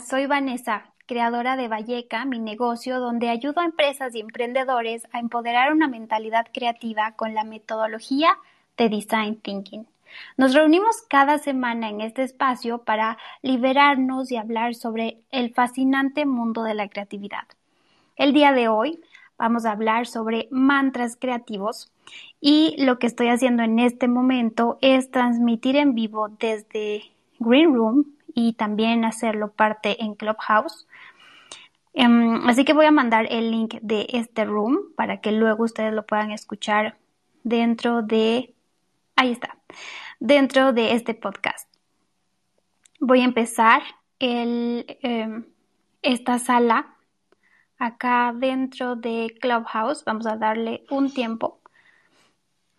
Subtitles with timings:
[0.00, 5.72] soy Vanessa, creadora de Valleca, mi negocio donde ayudo a empresas y emprendedores a empoderar
[5.72, 8.38] una mentalidad creativa con la metodología
[8.78, 9.86] de Design Thinking.
[10.38, 16.62] Nos reunimos cada semana en este espacio para liberarnos y hablar sobre el fascinante mundo
[16.62, 17.44] de la creatividad.
[18.16, 19.00] El día de hoy
[19.36, 21.92] vamos a hablar sobre mantras creativos
[22.40, 27.02] y lo que estoy haciendo en este momento es transmitir en vivo desde
[27.38, 30.86] Green Room y también hacerlo parte en Clubhouse.
[31.92, 35.94] Em, así que voy a mandar el link de este room para que luego ustedes
[35.94, 36.98] lo puedan escuchar
[37.44, 38.54] dentro de,
[39.16, 39.56] ahí está,
[40.18, 41.68] dentro de este podcast.
[43.00, 43.82] Voy a empezar
[44.18, 45.44] el, em,
[46.02, 46.96] esta sala
[47.78, 50.04] acá dentro de Clubhouse.
[50.04, 51.60] Vamos a darle un tiempo.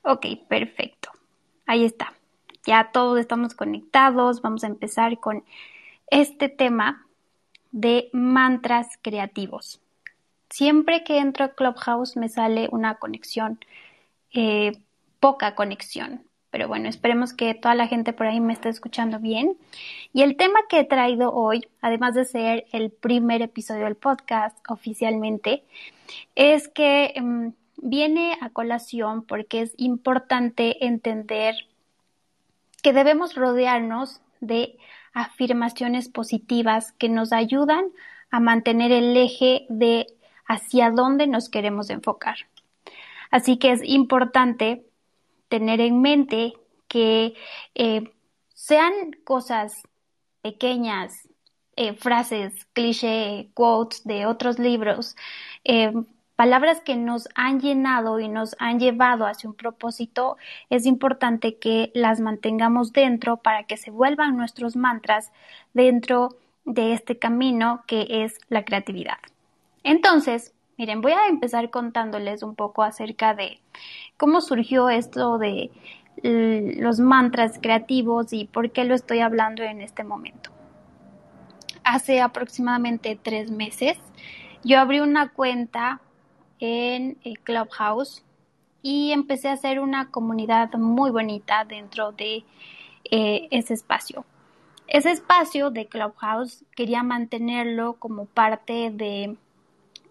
[0.01, 1.11] Ok, perfecto.
[1.65, 2.13] Ahí está
[2.65, 5.43] ya todos estamos conectados, vamos a empezar con
[6.07, 7.05] este tema
[7.71, 9.81] de mantras creativos.
[10.49, 13.59] Siempre que entro a Clubhouse me sale una conexión,
[14.33, 14.77] eh,
[15.19, 19.57] poca conexión, pero bueno, esperemos que toda la gente por ahí me esté escuchando bien.
[20.13, 24.57] Y el tema que he traído hoy, además de ser el primer episodio del podcast
[24.69, 25.65] oficialmente,
[26.35, 31.55] es que em, viene a colación porque es importante entender
[32.85, 34.77] que debemos rodearnos de
[35.11, 37.85] afirmaciones positivas que nos ayudan
[38.29, 40.05] a mantener el eje de
[40.45, 42.35] hacia dónde nos queremos enfocar.
[43.31, 44.85] Así que es importante
[45.47, 46.53] tener en mente
[46.87, 47.33] que
[47.73, 48.03] eh,
[48.53, 49.81] sean cosas
[50.43, 51.27] pequeñas,
[51.77, 55.15] eh, frases, cliché, quotes de otros libros,
[55.63, 55.91] eh,
[56.35, 60.37] palabras que nos han llenado y nos han llevado hacia un propósito,
[60.69, 65.31] es importante que las mantengamos dentro para que se vuelvan nuestros mantras
[65.73, 69.17] dentro de este camino que es la creatividad.
[69.83, 73.59] Entonces, miren, voy a empezar contándoles un poco acerca de
[74.17, 75.71] cómo surgió esto de
[76.23, 80.49] los mantras creativos y por qué lo estoy hablando en este momento.
[81.83, 83.97] Hace aproximadamente tres meses
[84.63, 86.01] yo abrí una cuenta
[86.65, 88.23] en eh, Clubhouse
[88.81, 92.43] y empecé a hacer una comunidad muy bonita dentro de
[93.11, 94.25] eh, ese espacio.
[94.87, 99.35] Ese espacio de Clubhouse quería mantenerlo como parte de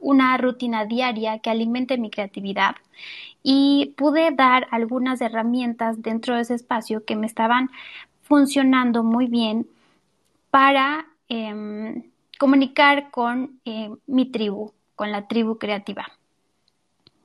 [0.01, 2.77] una rutina diaria que alimente mi creatividad
[3.43, 7.71] y pude dar algunas herramientas dentro de ese espacio que me estaban
[8.23, 9.67] funcionando muy bien
[10.51, 16.07] para em, comunicar con eh, mi tribu, con la tribu creativa.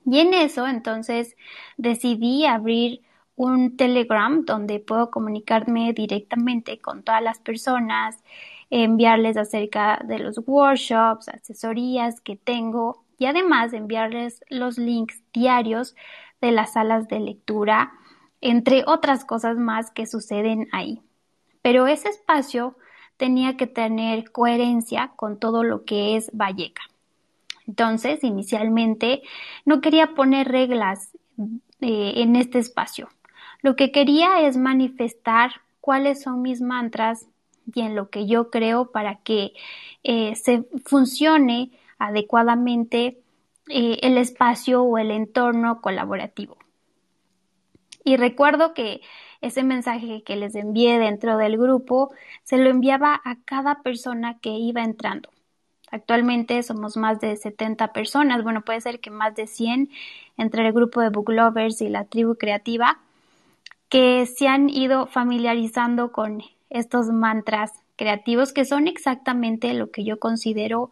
[0.04, 1.36] Y en eso entonces
[1.76, 3.02] decidí abrir
[3.36, 8.22] un Telegram donde puedo comunicarme directamente con todas las personas,
[8.70, 15.94] enviarles acerca de los workshops, asesorías que tengo y además enviarles los links diarios
[16.40, 17.92] de las salas de lectura,
[18.40, 21.02] entre otras cosas más que suceden ahí.
[21.62, 22.76] Pero ese espacio
[23.16, 26.82] tenía que tener coherencia con todo lo que es Valleca.
[27.70, 29.22] Entonces, inicialmente,
[29.64, 31.16] no quería poner reglas
[31.80, 33.08] eh, en este espacio.
[33.62, 37.28] Lo que quería es manifestar cuáles son mis mantras
[37.72, 39.52] y en lo que yo creo para que
[40.02, 41.70] eh, se funcione
[42.00, 43.20] adecuadamente
[43.68, 46.58] eh, el espacio o el entorno colaborativo.
[48.02, 49.00] Y recuerdo que
[49.42, 52.10] ese mensaje que les envié dentro del grupo
[52.42, 55.30] se lo enviaba a cada persona que iba entrando.
[55.90, 59.90] Actualmente somos más de 70 personas, bueno, puede ser que más de 100
[60.36, 63.00] entre el grupo de book lovers y la tribu creativa
[63.88, 70.18] que se han ido familiarizando con estos mantras creativos que son exactamente lo que yo
[70.18, 70.90] considero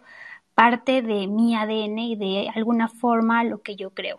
[0.54, 4.18] parte de mi ADN y de alguna forma lo que yo creo.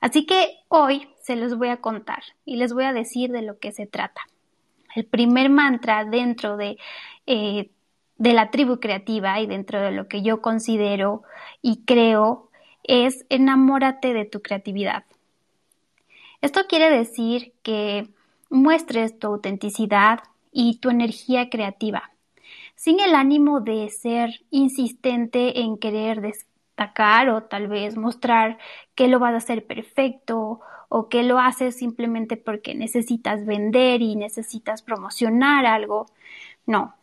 [0.00, 3.58] Así que hoy se los voy a contar y les voy a decir de lo
[3.58, 4.22] que se trata.
[4.94, 6.78] El primer mantra dentro de
[7.26, 7.70] eh,
[8.18, 11.22] de la tribu creativa y dentro de lo que yo considero
[11.62, 12.48] y creo
[12.82, 15.04] es enamórate de tu creatividad.
[16.40, 18.08] Esto quiere decir que
[18.50, 20.20] muestres tu autenticidad
[20.52, 22.10] y tu energía creativa,
[22.74, 28.58] sin el ánimo de ser insistente en querer destacar o tal vez mostrar
[28.94, 34.14] que lo vas a hacer perfecto o que lo haces simplemente porque necesitas vender y
[34.14, 36.06] necesitas promocionar algo.
[36.66, 36.94] No,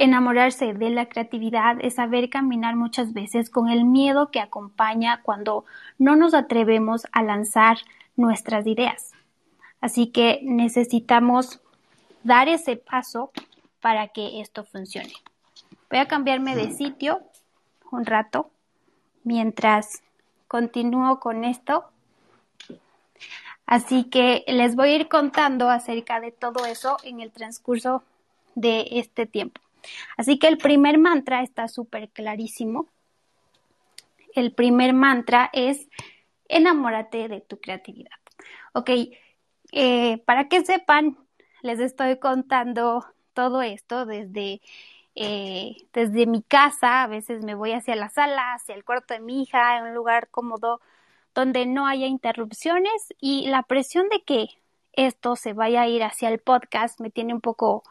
[0.00, 5.64] Enamorarse de la creatividad es saber caminar muchas veces con el miedo que acompaña cuando
[5.98, 7.78] no nos atrevemos a lanzar
[8.14, 9.10] nuestras ideas.
[9.80, 11.60] Así que necesitamos
[12.22, 13.32] dar ese paso
[13.80, 15.12] para que esto funcione.
[15.90, 17.20] Voy a cambiarme de sitio
[17.90, 18.52] un rato
[19.24, 20.04] mientras
[20.46, 21.86] continúo con esto.
[23.66, 28.04] Así que les voy a ir contando acerca de todo eso en el transcurso
[28.54, 29.60] de este tiempo.
[30.16, 32.88] Así que el primer mantra está súper clarísimo.
[34.34, 35.88] El primer mantra es
[36.48, 38.18] enamórate de tu creatividad.
[38.72, 38.90] Ok,
[39.72, 41.18] eh, para que sepan,
[41.62, 43.04] les estoy contando
[43.34, 44.60] todo esto desde,
[45.14, 47.02] eh, desde mi casa.
[47.02, 49.94] A veces me voy hacia la sala, hacia el cuarto de mi hija, en un
[49.94, 50.80] lugar cómodo
[51.34, 54.48] donde no haya interrupciones y la presión de que
[54.92, 57.84] esto se vaya a ir hacia el podcast me tiene un poco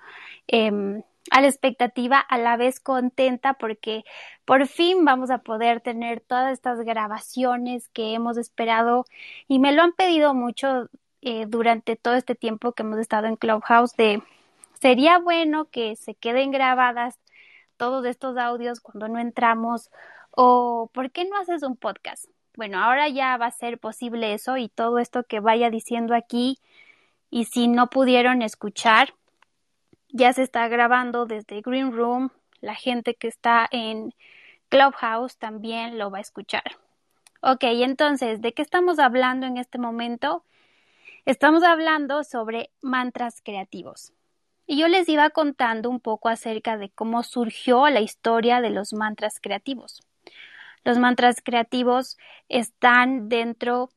[0.47, 4.03] em, a la expectativa, a la vez contenta porque
[4.45, 9.06] por fin vamos a poder tener todas estas grabaciones que hemos esperado
[9.47, 10.89] y me lo han pedido mucho
[11.21, 14.21] eh, durante todo este tiempo que hemos estado en Clubhouse de
[14.79, 17.19] sería bueno que se queden grabadas
[17.77, 19.89] todos estos audios cuando no entramos
[20.31, 22.25] o ¿por qué no haces un podcast?
[22.56, 26.59] Bueno, ahora ya va a ser posible eso y todo esto que vaya diciendo aquí
[27.30, 29.13] y si no pudieron escuchar,
[30.18, 32.31] ya se está grabando desde Green Room.
[32.60, 34.14] La gente que está en
[34.69, 36.64] Clubhouse también lo va a escuchar.
[37.42, 40.44] Ok, entonces, ¿de qué estamos hablando en este momento?
[41.25, 44.12] Estamos hablando sobre mantras creativos.
[44.66, 48.94] Y yo les iba contando un poco acerca de cómo surgió la historia de los
[48.94, 50.02] mantras creativos.
[50.84, 52.18] Los mantras creativos
[52.50, 53.92] están dentro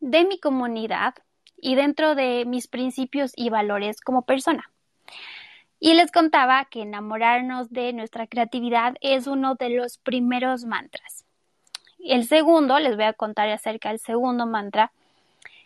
[0.00, 1.14] de mi comunidad
[1.56, 4.70] y dentro de mis principios y valores como persona.
[5.78, 11.24] Y les contaba que enamorarnos de nuestra creatividad es uno de los primeros mantras.
[11.98, 14.92] El segundo, les voy a contar acerca del segundo mantra.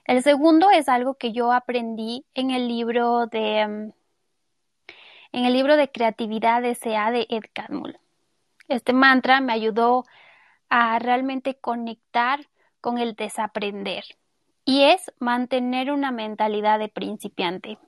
[0.04, 3.92] El segundo es algo que yo aprendí en el libro de mm,
[5.32, 7.10] en el libro de creatividad S.A.
[7.10, 7.98] de Ed Catmull.
[8.68, 10.04] Este mantra me ayudó
[10.68, 12.46] a realmente conectar
[12.80, 14.04] con el desaprender
[14.64, 17.78] y es mantener una mentalidad de principiante.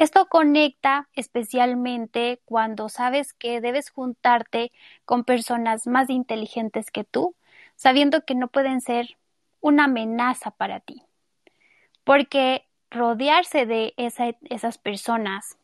[0.00, 4.72] Esto conecta especialmente cuando sabes que debes juntarte
[5.04, 7.34] con personas más inteligentes que tú,
[7.76, 9.18] sabiendo que no pueden ser
[9.60, 11.02] una amenaza para ti.
[12.02, 15.58] Porque rodearse de esas personas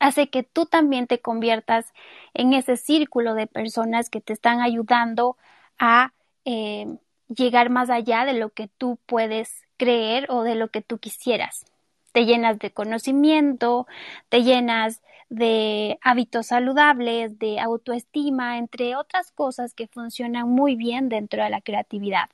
[0.00, 1.92] hace que tú también te conviertas
[2.34, 5.36] en ese círculo de personas que te están ayudando
[5.78, 6.12] a
[6.44, 6.98] eh,
[7.28, 11.64] llegar más allá de lo que tú puedes creer o de lo que tú quisieras
[12.12, 13.86] te llenas de conocimiento,
[14.28, 21.42] te llenas de hábitos saludables, de autoestima, entre otras cosas que funcionan muy bien dentro
[21.42, 22.28] de la creatividad.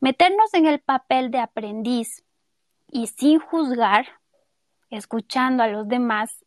[0.00, 2.24] Meternos en el papel de aprendiz
[2.90, 4.06] y sin juzgar,
[4.88, 6.44] escuchando a los demás,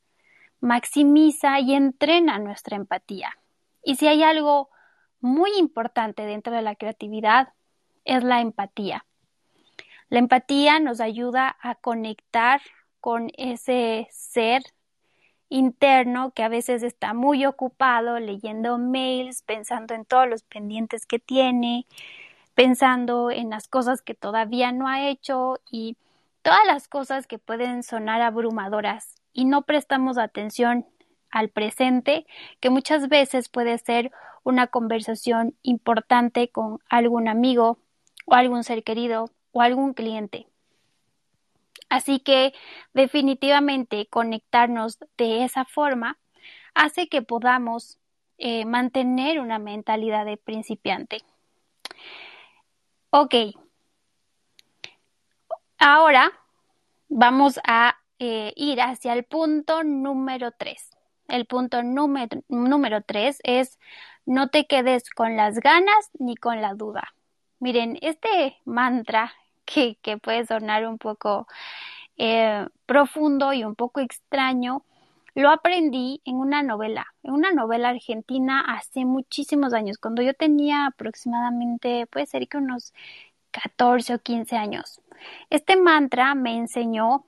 [0.59, 3.38] maximiza y entrena nuestra empatía.
[3.83, 4.69] Y si hay algo
[5.21, 7.53] muy importante dentro de la creatividad,
[8.06, 9.06] es la empatía.
[10.13, 12.62] La empatía nos ayuda a conectar
[13.01, 14.62] con ese ser
[15.50, 21.18] interno que a veces está muy ocupado leyendo mails, pensando en todos los pendientes que
[21.18, 21.88] tiene,
[22.54, 25.98] pensando en las cosas que todavía no ha hecho y
[26.44, 29.15] todas las cosas que pueden sonar abrumadoras.
[29.33, 30.86] Y no prestamos atención
[31.31, 32.27] al presente,
[32.60, 34.12] que muchas veces puede ser
[34.43, 37.79] una conversación importante con algún amigo
[38.27, 40.48] o algún ser querido o algún cliente.
[41.89, 42.53] Así que
[42.93, 46.17] definitivamente conectarnos de esa forma
[46.74, 48.00] hace que podamos
[48.38, 51.22] eh, mantener una mentalidad de principiante.
[53.12, 53.36] Ok.
[55.77, 56.31] Ahora
[57.10, 60.89] vamos a eh, ir hacia el punto número 3.
[61.27, 63.79] El punto número, número 3 es
[64.25, 67.13] no te quedes con las ganas ni con la duda.
[67.60, 69.33] Miren, este mantra
[69.65, 71.48] que, puede sonar un poco
[72.17, 74.86] eh, profundo y un poco extraño,
[75.36, 80.86] lo aprendí en una novela, en una novela argentina hace muchísimos años, cuando yo tenía
[80.86, 82.93] aproximadamente, puede ser que unos
[83.51, 85.01] 14 o 15 años.
[85.50, 87.25] Este mantra me enseñó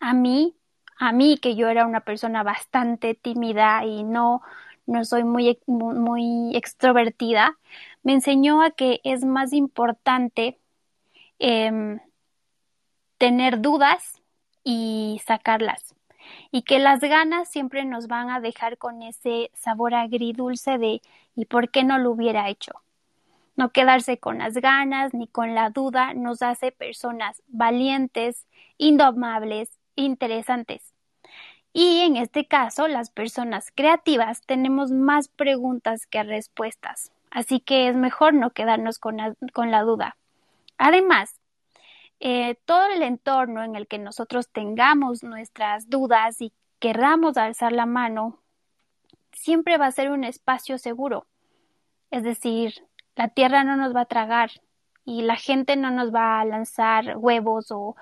[0.00, 0.56] a mí,
[0.98, 4.42] a mí que yo era una persona bastante tímida y no,
[4.86, 7.58] no soy muy, muy extrovertida,
[8.02, 10.58] me enseñó a que es más importante
[11.44, 11.98] Em,
[13.18, 14.22] tener dudas
[14.62, 15.96] y sacarlas.
[16.52, 21.02] Y que las ganas siempre nos van a dejar con ese sabor agridulce de
[21.34, 22.74] ¿y por qué no lo hubiera hecho?
[23.56, 28.46] No quedarse con las ganas ni con la duda nos hace personas valientes,
[28.78, 30.94] indomables, interesantes.
[31.72, 37.96] Y en este caso, las personas creativas tenemos más preguntas que respuestas, así que es
[37.96, 40.16] mejor no quedarnos con la, duda.
[40.84, 41.38] Además,
[42.18, 47.86] eh, todo el entorno en el que nosotros tengamos nuestras dudas y querramos alzar la
[47.86, 48.40] mano,
[49.30, 51.28] siempre va a ser un espacio seguro.
[52.10, 52.84] Es decir,
[53.14, 54.50] la tierra no nos va a tragar
[55.04, 57.94] y la gente no nos va a lanzar huevos o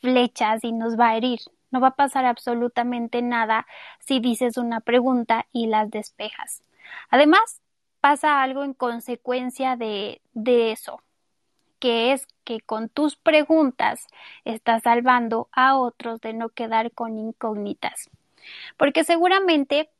[0.00, 1.40] flechas y nos va a herir.
[1.70, 3.66] No va a pasar absolutamente nada
[4.00, 6.62] si dices una pregunta y las despejas.
[7.10, 7.60] Además,
[8.00, 11.02] pasa algo en consecuencia de, de eso,
[11.84, 14.06] que es que con tus preguntas
[14.46, 18.08] estás salvando a otros de no quedar con incógnitas.
[18.78, 19.90] Porque seguramente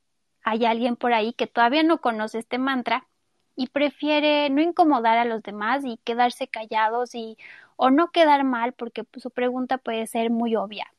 [0.43, 3.07] hay alguien por ahí que todavía no conoce este mantra
[3.55, 7.37] y prefiere no incomodar a los demás y quedarse callados y
[7.77, 10.91] o no quedar mal porque su pregunta puede ser muy obvia.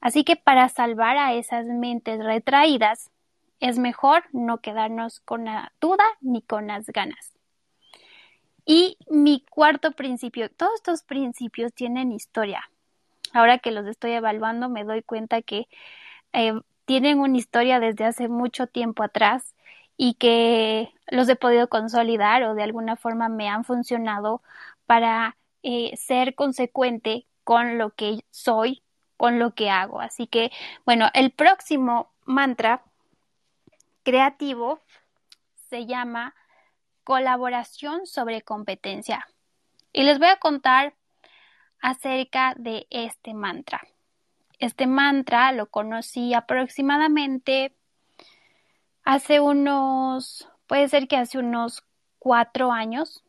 [0.00, 3.12] Así que para salvar a esas mentes retraídas,
[3.60, 7.35] es mejor no quedarnos con la duda ni con las ganas.
[8.66, 12.68] Y mi cuarto principio, todos estos principios tienen historia.
[13.32, 15.68] Ahora que los estoy evaluando me doy cuenta que
[16.32, 16.52] eh,
[16.84, 19.54] tienen una historia desde hace mucho tiempo atrás
[19.96, 24.42] y que los he podido consolidar o de alguna forma me han funcionado
[24.84, 28.82] para eh, ser consecuente con lo que soy
[29.16, 30.00] con lo que hago.
[30.00, 30.50] Así que,
[30.84, 32.82] bueno, el próximo mantra
[34.02, 34.80] creativo
[35.70, 36.34] se llama
[37.06, 39.28] colaboración sobre competencia.
[39.92, 40.94] Y les voy a contar
[41.80, 43.80] acerca de este mantra.
[44.58, 47.76] Este mantra lo conocí aproximadamente
[49.04, 51.84] hace unos, puede ser que hace unos
[52.18, 53.22] cuatro años,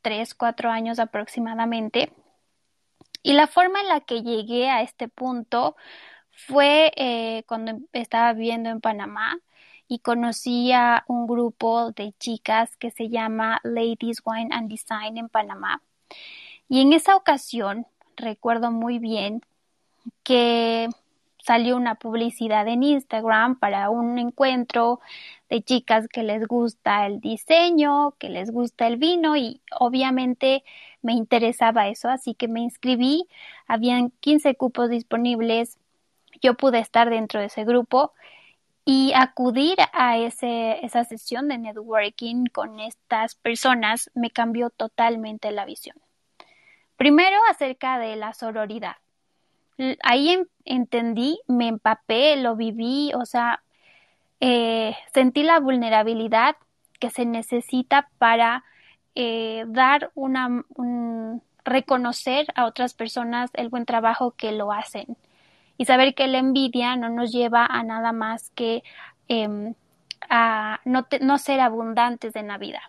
[0.00, 2.12] tres, cuatro años aproximadamente.
[3.24, 5.74] Y la forma en la que llegué a este punto
[6.30, 9.40] fue eh, cuando estaba viviendo en Panamá
[9.92, 15.28] y conocí a un grupo de chicas que se llama Ladies Wine and Design en
[15.28, 15.82] Panamá.
[16.66, 19.42] Y en esa ocasión recuerdo muy bien
[20.22, 20.88] que
[21.36, 25.00] salió una publicidad en Instagram para un encuentro
[25.50, 30.64] de chicas que les gusta el diseño, que les gusta el vino y obviamente
[31.02, 33.28] me interesaba eso, así que me inscribí,
[33.66, 35.76] habían 15 cupos disponibles,
[36.40, 38.14] yo pude estar dentro de ese grupo
[38.84, 45.64] y acudir a ese, esa sesión de networking con estas personas me cambió totalmente la
[45.64, 45.96] visión.
[46.96, 48.96] Primero acerca de la sororidad.
[50.02, 53.62] Ahí entendí, me empapé, lo viví, o sea,
[54.40, 56.56] eh, sentí la vulnerabilidad
[57.00, 58.64] que se necesita para
[59.14, 60.64] eh, dar una,
[61.64, 65.16] reconocer a otras personas el buen trabajo que lo hacen
[65.76, 68.82] y saber que la envidia no nos lleva a nada más que
[69.28, 69.74] em,
[70.28, 72.82] a no, ser abundantes en la vida.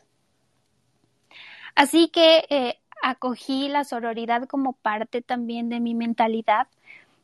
[1.75, 6.67] Así que eh, acogí la sororidad como parte también de mi mentalidad,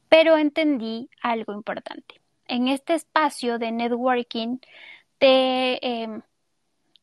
[0.09, 2.19] pero entendí algo importante.
[2.47, 4.57] En este espacio de networking
[5.19, 6.21] te em,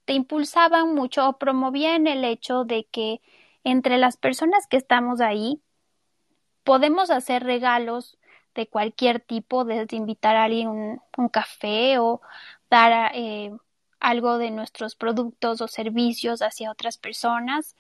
[0.07, 3.21] te impulsaban mucho o promovían el hecho de que
[3.65, 5.61] entre las personas que estamos ahí
[6.65, 8.17] podemos hacer regalos
[8.57, 12.21] de cualquier tipo, desde invitar a alguien un, un café o
[12.71, 13.53] dar eh,
[14.01, 17.77] algo de nuestros productos o servicios hacia otras personas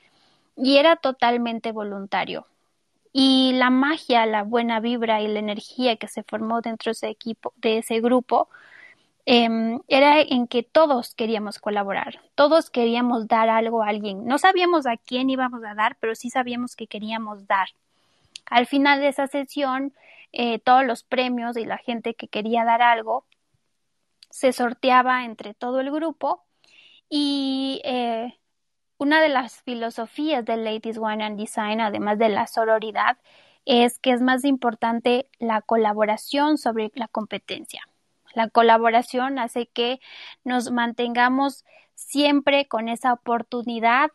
[0.57, 2.47] y era totalmente voluntario.
[3.13, 7.09] Y la magia, la buena vibra y la energía que se formó dentro de ese
[7.09, 8.49] equipo, de ese grupo,
[9.29, 14.25] Em, era en que todos queríamos colaborar, todos queríamos dar algo a alguien.
[14.25, 17.71] No sabíamos a quién íbamos a dar, pero sí sabíamos que queríamos dar.
[18.47, 19.93] Al final de esa sesión,
[20.39, 23.25] eh, todos los premios y la gente que quería dar algo
[24.29, 26.45] se sorteaba entre todo el grupo
[27.09, 28.39] y eh,
[28.99, 33.17] una de las filosofías de Ladies Wine and Design, además de la sororidad,
[33.65, 37.89] es que es más importante la colaboración sobre la competencia.
[38.35, 40.01] La colaboración hace que
[40.45, 41.65] nos mantengamos
[41.95, 44.11] siempre con esa oportunidad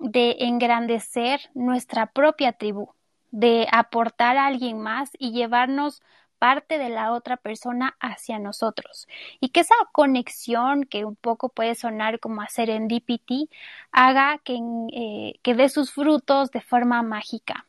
[0.00, 2.92] de engrandecer nuestra propia tribu,
[3.30, 6.02] de aportar a alguien más y llevarnos
[6.40, 9.06] parte de la otra persona hacia nosotros.
[9.40, 13.50] Y que esa conexión, que un poco puede sonar como hacer en DPT,
[13.92, 14.58] haga que,
[14.92, 17.66] eh, que dé sus frutos de forma mágica.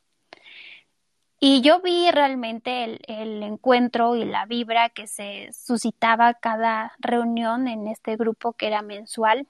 [1.39, 7.67] Y yo vi realmente el, el, encuentro y la vibra que se suscitaba cada reunión
[7.67, 9.47] en este grupo que era mensual.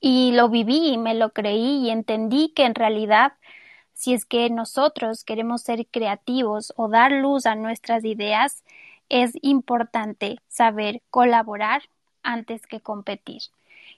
[0.00, 3.34] Y lo viví y me lo creí y entendí que en realidad
[4.02, 8.64] si es que nosotros queremos ser creativos o dar luz a nuestras ideas,
[9.08, 11.82] es importante saber colaborar
[12.24, 13.42] antes que competir.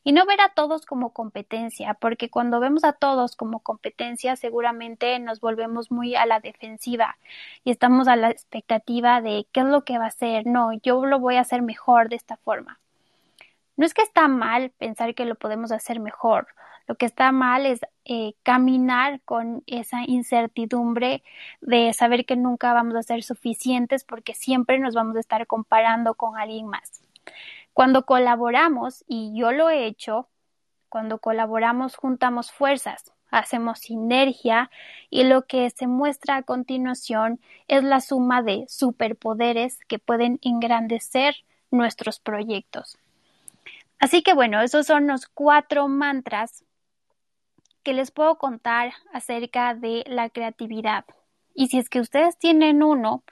[0.03, 5.19] Y no ver a todos como competencia, porque cuando vemos a todos como competencia seguramente
[5.21, 7.17] nos volvemos muy a la defensiva
[7.65, 10.47] y estamos a la expectativa de qué es lo que va a hacer.
[10.47, 12.79] No, yo lo voy a hacer mejor de esta forma.
[13.79, 16.49] No es que está mal pensar que lo podemos hacer mejor,
[16.87, 21.23] lo que está mal es eh, caminar con esa incertidumbre
[21.61, 26.15] de saber que nunca vamos a ser suficientes porque siempre nos vamos a estar comparando
[26.15, 27.03] con alguien más.
[27.73, 30.29] Cuando colaboramos, y yo lo he hecho,
[30.89, 34.71] cuando colaboramos juntamos fuerzas, hacemos sinergia
[35.11, 41.35] y lo que se muestra a continuación es la suma de superpoderes que pueden engrandecer
[41.71, 42.97] nuestros proyectos.
[43.99, 46.63] Así que bueno, esos son los cuatro mantras
[47.85, 51.05] que les puedo contar acerca de la creatividad.
[51.55, 53.23] Y si es que ustedes tienen uno,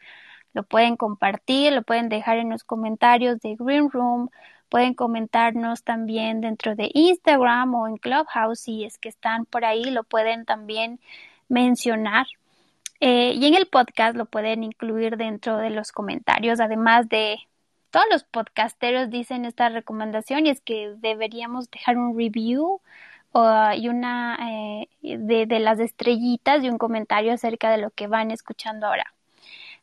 [0.52, 4.30] lo pueden compartir, lo pueden dejar en los comentarios de Green Room,
[4.68, 9.84] pueden comentarnos también dentro de Instagram o en Clubhouse, si es que están por ahí,
[9.90, 11.00] lo pueden también
[11.48, 12.26] mencionar.
[13.00, 17.40] Eh, y en el podcast lo pueden incluir dentro de los comentarios, además de
[17.90, 22.80] todos los podcasteros dicen esta recomendación y es que deberíamos dejar un review
[23.76, 28.30] y una eh, de, de las estrellitas y un comentario acerca de lo que van
[28.30, 29.14] escuchando ahora.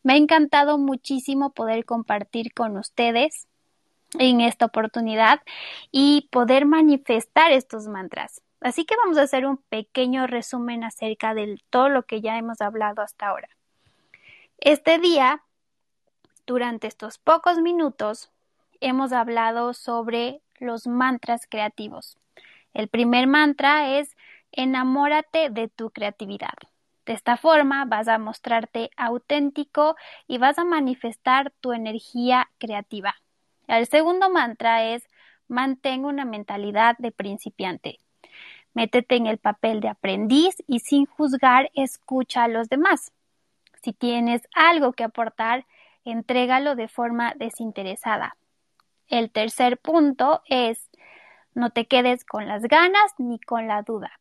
[0.04, 3.48] Me ha encantado muchísimo poder compartir con ustedes
[4.18, 5.42] en esta oportunidad
[5.92, 8.42] y poder manifestar estos mantras.
[8.62, 12.62] Así que vamos a hacer un pequeño resumen acerca de todo lo que ya hemos
[12.62, 13.50] hablado hasta ahora.
[14.58, 15.42] Este día,
[16.46, 18.32] durante estos pocos minutos,
[18.82, 22.18] hemos hablado sobre los mantras creativos.
[22.74, 24.16] El primer mantra es
[24.52, 26.54] enamórate de tu creatividad.
[27.06, 29.96] De esta forma vas a mostrarte auténtico
[30.28, 33.16] y vas a manifestar tu energía creativa.
[33.68, 35.08] El segundo mantra es
[35.48, 38.00] mantén una mentalidad de principiante.
[38.74, 43.12] Métete en el papel de aprendiz y sin juzgar escucha a los demás.
[43.82, 45.66] Si tienes algo que aportar,
[46.06, 48.38] entrégalo de forma desinteresada.
[49.08, 50.89] El tercer punto es
[51.60, 54.20] no te quedes con las ganas ni con la duda.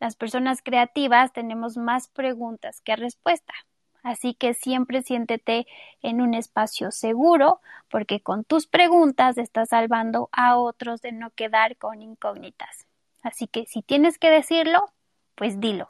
[0.00, 3.54] Las personas creativas tenemos más preguntas que respuesta.
[4.02, 5.66] Así que siempre siéntete
[6.02, 11.76] en un espacio seguro porque con tus preguntas estás salvando a otros de no quedar
[11.76, 12.86] con incógnitas.
[13.22, 14.90] Así que si tienes que decirlo,
[15.34, 15.88] pues dilo.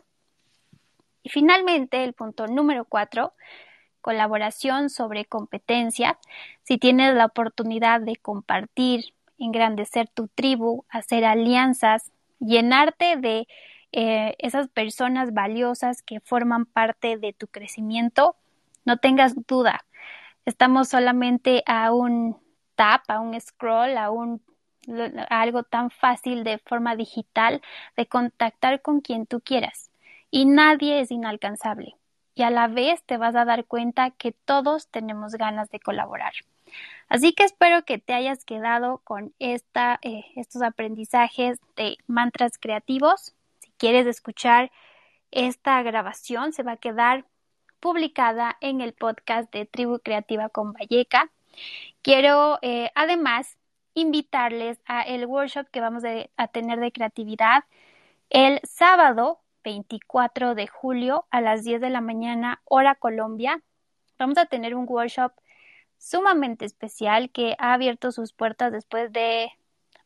[1.22, 3.34] Y finalmente, el punto número cuatro,
[4.00, 6.18] colaboración sobre competencia.
[6.62, 13.46] Si tienes la oportunidad de compartir, engrandecer tu tribu, hacer alianzas, llenarte de
[13.92, 18.36] eh, esas personas valiosas que forman parte de tu crecimiento,
[18.84, 19.84] no tengas duda.
[20.44, 22.36] Estamos solamente a un
[22.74, 24.42] tap, a un scroll, a un
[25.28, 27.60] a algo tan fácil de forma digital
[27.96, 29.90] de contactar con quien tú quieras.
[30.30, 31.96] Y nadie es inalcanzable.
[32.34, 36.32] Y a la vez te vas a dar cuenta que todos tenemos ganas de colaborar.
[37.08, 43.34] Así que espero que te hayas quedado con esta, eh, estos aprendizajes de mantras creativos.
[43.60, 44.70] Si quieres escuchar
[45.30, 47.24] esta grabación, se va a quedar
[47.80, 51.30] publicada en el podcast de Tribu Creativa con Valleca.
[52.02, 53.56] Quiero eh, además
[53.94, 56.04] invitarles a el workshop que vamos
[56.36, 57.64] a tener de creatividad
[58.30, 63.60] el sábado 24 de julio a las 10 de la mañana, hora Colombia.
[64.18, 65.32] Vamos a tener un workshop
[65.98, 69.50] sumamente especial que ha abierto sus puertas después de,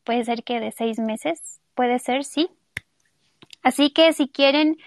[0.03, 2.49] puede ser que de seis meses, puede ser, sí.
[3.61, 4.77] Así que si quieren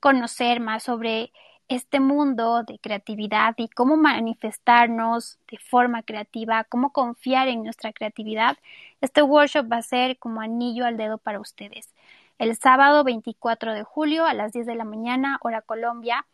[0.00, 1.32] conocer más sobre
[1.68, 8.56] este mundo de creatividad y cómo manifestarnos de forma creativa, cómo confiar en nuestra creatividad,
[9.00, 11.92] este workshop va a ser como anillo al dedo para ustedes.
[12.38, 16.26] El sábado 24 de julio a las 10 de la mañana, hora Colombia,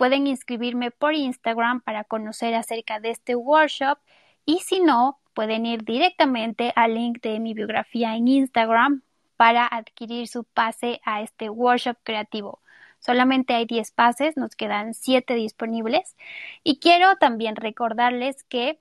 [0.00, 3.98] Pueden inscribirme por Instagram para conocer acerca de este workshop
[4.46, 9.02] y si no, pueden ir directamente al link de mi biografía en Instagram
[9.36, 12.62] para adquirir su pase a este workshop creativo.
[12.98, 16.16] Solamente hay 10 pases, nos quedan 7 disponibles.
[16.64, 18.78] Y quiero también recordarles que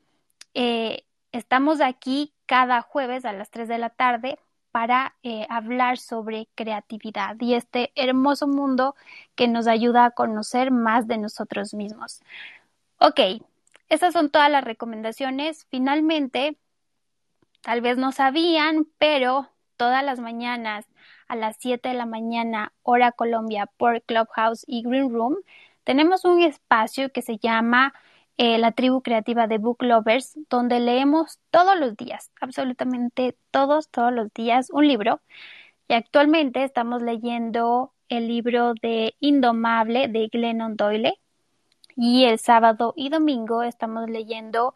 [0.53, 1.03] eh,
[1.33, 4.39] estamos aquí cada jueves a las 3 de la tarde
[4.71, 8.95] para eh, hablar sobre creatividad y este hermoso mundo
[9.35, 12.21] que nos ayuda a conocer más de nosotros mismos.
[12.99, 13.19] Ok,
[13.89, 15.65] esas son todas las recomendaciones.
[15.69, 16.57] Finalmente,
[17.61, 20.85] tal vez no sabían, pero todas las mañanas
[21.27, 25.37] a las 7 de la mañana, hora Colombia, por Clubhouse y Green Room,
[25.83, 27.93] tenemos un espacio que se llama
[28.39, 34.13] eh, la tribu creativa de Book Lovers, donde leemos todos los días, absolutamente todos, todos
[34.13, 35.19] los días, un libro.
[35.89, 41.19] Y actualmente estamos leyendo el libro de Indomable de Glennon Doyle.
[41.97, 44.73] Y el sábado y domingo estamos leyendo,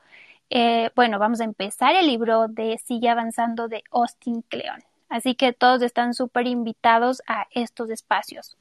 [0.49, 4.84] eh, bueno, vamos a empezar el libro de Sigue Avanzando de Austin Kleon.
[5.08, 8.58] Así que todos están súper invitados a estos espacios.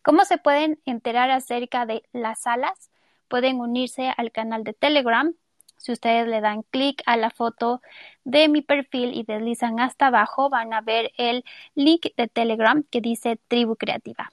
[0.00, 2.88] ¿Cómo se pueden enterar acerca de las salas?
[3.28, 5.32] Pueden unirse al canal de Telegram.
[5.76, 7.80] Si ustedes le dan clic a la foto
[8.24, 13.00] de mi perfil y deslizan hasta abajo, van a ver el link de Telegram que
[13.00, 14.32] dice Tribu Creativa.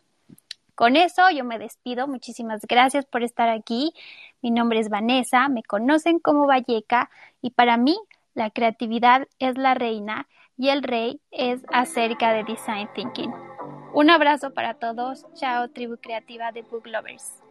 [0.76, 2.08] Con eso yo me despido.
[2.08, 3.94] Muchísimas gracias por estar aquí.
[4.42, 7.10] Mi nombre es Vanessa, me conocen como Valleca
[7.42, 7.98] y para mí
[8.34, 10.28] la creatividad es la reina
[10.58, 13.32] y el rey es acerca de design thinking.
[13.94, 15.26] Un abrazo para todos.
[15.36, 17.43] Chao, tribu creativa de Book Lovers.